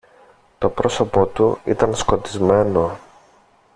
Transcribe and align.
Το 0.57 0.69
πρόσωπο 0.69 1.25
του 1.25 1.59
ήταν 1.65 1.95
σκοτισμένο. 1.95 2.97